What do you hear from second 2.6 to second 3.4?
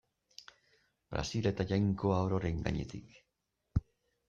gainetik.